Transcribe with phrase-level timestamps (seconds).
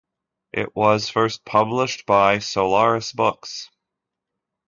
[0.51, 3.69] It was first published by Solaris Books.